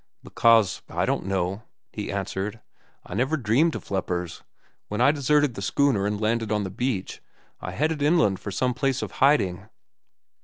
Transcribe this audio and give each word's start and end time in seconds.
"Because 0.23 0.81
I 0.89 1.05
didn't 1.05 1.27
know," 1.27 1.61
he 1.91 2.11
answered. 2.11 2.59
"I 3.05 3.13
never 3.13 3.37
dreamed 3.37 3.75
of 3.75 3.91
lepers. 3.91 4.41
When 4.87 4.99
I 4.99 5.11
deserted 5.11 5.53
the 5.53 5.61
schooner 5.61 6.07
and 6.07 6.19
landed 6.19 6.51
on 6.51 6.63
the 6.63 6.71
beach, 6.71 7.21
I 7.59 7.69
headed 7.73 8.01
inland 8.01 8.39
for 8.39 8.49
some 8.49 8.73
place 8.73 9.03
of 9.03 9.11
hiding. 9.21 9.69